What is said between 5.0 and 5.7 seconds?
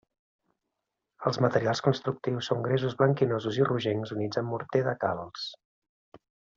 calç.